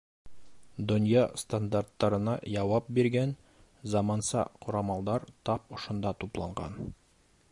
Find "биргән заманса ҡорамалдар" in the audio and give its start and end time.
2.99-5.29